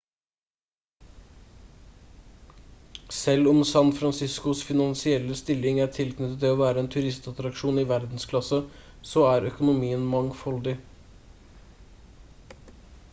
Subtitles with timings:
[3.17, 8.61] selv om san franciscos finansielle stilling er tilknyttet det å være en turistattraksjon i verdensklasse
[9.13, 10.79] så er økonomien mangfoldig